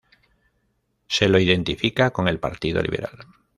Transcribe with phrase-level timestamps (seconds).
[1.07, 3.19] Se lo identifica con el Partido Liberal.